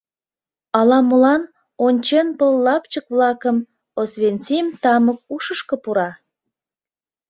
[0.79, 1.43] Ала-молан,
[1.85, 3.57] ончен пыл лапчык-влакым,
[4.01, 6.09] Освенцим тамык ушышко пура?